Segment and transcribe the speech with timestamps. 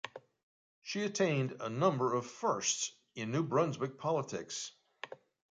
[0.81, 4.71] She attained a number of "firsts" in New Brunswick politics.